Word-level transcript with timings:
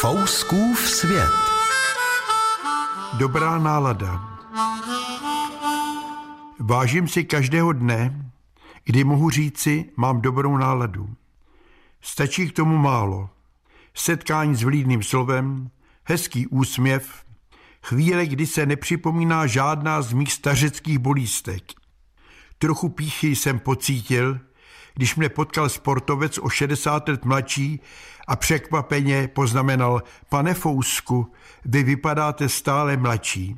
Fouskův 0.00 0.88
svět. 0.88 1.30
Dobrá 3.18 3.58
nálada. 3.58 4.38
Vážím 6.58 7.08
si 7.08 7.24
každého 7.24 7.72
dne, 7.72 8.30
kdy 8.84 9.04
mohu 9.04 9.30
říci, 9.30 9.84
mám 9.96 10.20
dobrou 10.20 10.56
náladu. 10.56 11.14
Stačí 12.00 12.48
k 12.48 12.56
tomu 12.56 12.78
málo. 12.78 13.30
Setkání 13.94 14.56
s 14.56 14.62
vlídným 14.62 15.02
slovem, 15.02 15.70
hezký 16.04 16.46
úsměv, 16.46 17.24
chvíle, 17.82 18.26
kdy 18.26 18.46
se 18.46 18.66
nepřipomíná 18.66 19.46
žádná 19.46 20.02
z 20.02 20.12
mých 20.12 20.32
stařeckých 20.32 20.98
bolístek. 20.98 21.62
Trochu 22.58 22.88
píchy 22.88 23.36
jsem 23.36 23.58
pocítil, 23.58 24.40
když 24.94 25.16
mě 25.16 25.28
potkal 25.28 25.68
sportovec 25.68 26.38
o 26.38 26.48
60 26.48 27.08
let 27.08 27.24
mladší 27.24 27.80
a 28.28 28.36
překvapeně 28.36 29.28
poznamenal, 29.28 30.02
pane 30.28 30.54
Fousku, 30.54 31.32
vy 31.64 31.82
vypadáte 31.82 32.48
stále 32.48 32.96
mladší. 32.96 33.56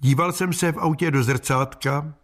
Díval 0.00 0.32
jsem 0.32 0.52
se 0.52 0.72
v 0.72 0.78
autě 0.78 1.10
do 1.10 1.22
zrcátka 1.22 2.14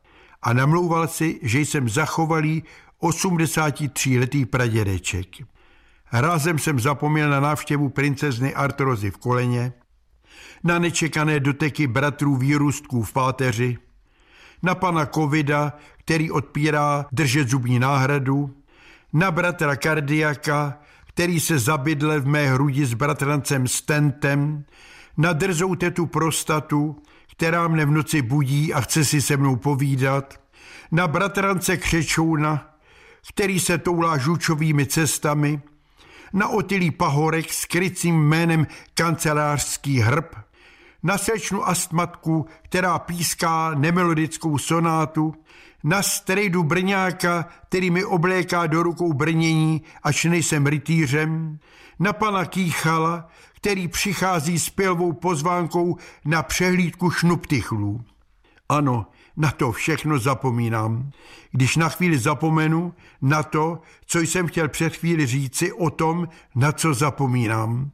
a 0.43 0.53
namlouval 0.53 1.09
si, 1.09 1.41
že 1.43 1.61
jsem 1.61 1.89
zachovalý 1.89 2.63
83-letý 3.03 4.47
pradědeček. 4.47 5.29
Rázem 6.13 6.59
jsem 6.59 6.81
zapomněl 6.81 7.31
na 7.31 7.41
návštěvu 7.41 7.89
princezny 7.89 8.55
Artrozy 8.55 9.11
v 9.11 9.17
koleně, 9.17 9.73
na 10.65 10.79
nečekané 10.79 11.41
doteky 11.41 11.87
bratrů 11.87 12.37
výrůstků 12.37 13.03
v 13.03 13.13
páteři, 13.13 13.79
na 14.63 14.75
pana 14.75 15.07
Covida, 15.07 15.73
který 15.99 16.31
odpírá 16.31 17.07
držet 17.13 17.49
zubní 17.49 17.79
náhradu, 17.79 18.55
na 19.13 19.31
bratra 19.31 19.77
Kardiaka, 19.77 20.79
který 21.09 21.41
se 21.41 21.59
zabydle 21.59 22.21
v 22.21 22.27
mé 22.27 22.47
hrudi 22.49 22.87
s 22.87 22.95
bratrancem 22.95 23.69
Stentem, 23.69 24.65
na 25.17 25.33
drzou 25.33 25.75
tetu 25.75 26.07
prostatu, 26.07 27.03
která 27.37 27.69
mne 27.69 27.87
v 27.87 27.91
noci 27.91 28.23
budí 28.23 28.75
a 28.75 28.81
chce 28.81 29.05
si 29.05 29.23
se 29.23 29.37
mnou 29.37 29.57
povídat, 29.57 30.41
na 30.93 31.09
bratrance 31.09 31.77
Křečouna, 31.77 32.71
který 33.29 33.61
se 33.61 33.79
toulá 33.79 34.19
žučovými 34.19 34.87
cestami, 34.87 35.63
na 36.33 36.49
otilý 36.49 36.91
pahorek 36.91 37.53
s 37.53 37.65
krycím 37.65 38.29
jménem 38.29 38.67
kancelářský 38.95 40.01
hrb, 40.01 40.37
na 41.05 41.19
slečnu 41.19 41.69
astmatku, 41.69 42.47
která 42.63 42.99
píská 42.99 43.75
nemelodickou 43.75 44.59
sonátu, 44.59 45.35
na 45.85 46.03
strejdu 46.03 46.63
Brňáka, 46.63 47.47
který 47.69 47.91
mi 47.91 48.05
obléká 48.05 48.67
do 48.67 48.83
rukou 48.83 49.13
brnění, 49.13 49.83
až 50.03 50.25
nejsem 50.25 50.67
rytířem, 50.67 51.59
na 51.99 52.13
pana 52.13 52.45
Kýchala, 52.45 53.29
který 53.57 53.89
přichází 53.89 54.59
s 54.59 54.71
pilvou 54.71 55.13
pozvánkou 55.13 55.97
na 56.25 56.43
přehlídku 56.43 57.11
šnuptychlů. 57.11 58.01
Ano, 58.69 59.07
na 59.37 59.51
to 59.51 59.73
všechno 59.73 60.19
zapomínám. 60.19 61.11
Když 61.53 61.77
na 61.77 61.89
chvíli 61.89 62.19
zapomenu 62.19 62.95
na 63.23 63.43
to, 63.43 63.81
co 64.07 64.21
jsem 64.21 64.47
chtěl 64.47 64.69
před 64.69 64.97
chvíli 64.97 65.27
říci 65.27 65.73
o 65.73 65.91
tom, 65.91 66.29
na 66.55 66.73
co 66.73 66.95
zapomínám. 66.95 67.91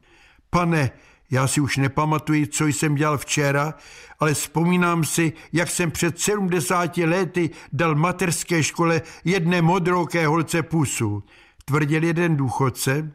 Pane, 0.49 0.91
já 1.31 1.47
si 1.47 1.61
už 1.61 1.77
nepamatuji, 1.77 2.47
co 2.47 2.67
jsem 2.67 2.95
dělal 2.95 3.17
včera, 3.17 3.73
ale 4.19 4.33
vzpomínám 4.33 5.05
si, 5.05 5.33
jak 5.53 5.69
jsem 5.69 5.91
před 5.91 6.19
70 6.19 6.97
lety 6.97 7.49
dal 7.73 7.95
materské 7.95 8.63
škole 8.63 9.01
jedné 9.23 9.61
modrouké 9.61 10.27
holce 10.27 10.63
pusu. 10.63 11.23
Tvrdil 11.65 12.03
jeden 12.03 12.35
důchodce, 12.35 13.11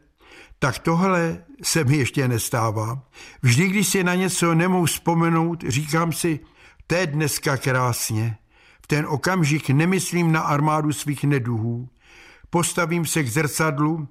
tak 0.59 0.79
tohle 0.79 1.45
se 1.63 1.85
mi 1.85 1.97
ještě 1.97 2.29
nestává. 2.29 3.03
Vždy, 3.43 3.69
když 3.69 3.89
si 3.89 4.05
na 4.05 4.15
něco 4.15 4.55
nemohu 4.55 4.85
vzpomenout, 4.85 5.65
říkám 5.69 6.13
si, 6.13 6.41
to 6.87 6.95
je 6.95 7.07
dneska 7.07 7.57
krásně. 7.57 8.37
V 8.83 8.87
ten 8.87 9.07
okamžik 9.09 9.71
nemyslím 9.71 10.33
na 10.33 10.41
armádu 10.41 10.93
svých 10.93 11.25
neduhů. 11.25 11.89
Postavím 12.51 13.07
se 13.07 13.23
k 13.23 13.29
zrcadlu 13.29 14.09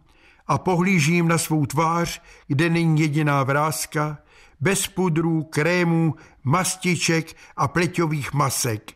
a 0.48 0.58
pohlížím 0.58 1.28
na 1.28 1.38
svou 1.38 1.66
tvář, 1.66 2.22
kde 2.48 2.70
není 2.70 3.02
jediná 3.02 3.44
vrázka, 3.44 4.18
bez 4.60 4.88
pudrů, 4.88 5.44
krémů, 5.44 6.16
mastiček 6.44 7.36
a 7.58 7.68
pleťových 7.68 8.34
masek. 8.34 8.92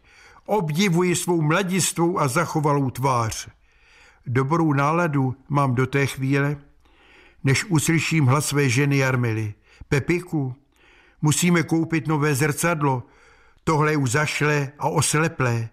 Obdivuji 0.46 1.16
svou 1.16 1.42
mladistvou 1.42 2.20
a 2.20 2.28
zachovalou 2.28 2.90
tvář. 2.90 3.48
Dobrou 4.26 4.74
náladu 4.74 5.36
mám 5.50 5.76
do 5.76 5.88
té 5.88 6.06
chvíle, 6.06 6.58
než 7.44 7.66
uslyším 7.66 8.26
hlas 8.26 8.46
své 8.46 8.70
ženy 8.70 8.98
Jarmily. 8.98 9.54
Pepiku, 9.90 10.56
musíme 11.22 11.64
koupit 11.64 12.08
nové 12.08 12.36
zrcadlo, 12.36 13.04
tohle 13.64 13.96
už 13.96 14.12
zašlé 14.12 14.72
a 14.80 14.90
osleplé. 14.90 15.70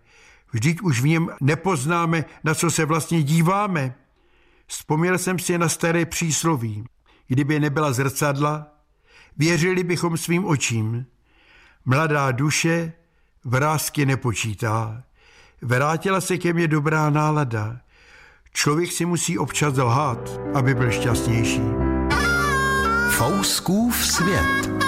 Vždyť 0.53 0.81
už 0.81 1.00
v 1.00 1.06
něm 1.06 1.31
nepoznáme, 1.41 2.25
na 2.44 2.54
co 2.54 2.70
se 2.70 2.84
vlastně 2.84 3.22
díváme. 3.22 3.94
Vzpomněl 4.66 5.19
jsem 5.19 5.38
si 5.38 5.59
na 5.59 5.69
staré 5.69 6.06
přísloví. 6.06 6.84
Kdyby 7.28 7.60
nebyla 7.60 7.93
zrcadla, 7.93 8.66
věřili 9.37 9.84
bychom 9.84 10.16
svým 10.16 10.44
očím. 10.44 11.06
Mladá 11.84 12.32
duše 12.32 12.93
vrázky 13.44 14.06
nepočítá. 14.06 15.03
Vrátila 15.62 16.21
se 16.21 16.38
ke 16.38 16.53
mně 16.53 16.69
dobrá 16.69 17.10
nálada. 17.10 17.76
Člověk 18.53 18.93
si 18.93 19.05
musí 19.06 19.38
občas 19.38 19.76
lhát, 19.76 20.41
aby 20.55 20.75
byl 20.75 20.91
šťastnější. 20.91 21.62
Fouskův 23.10 24.06
svět. 24.06 24.85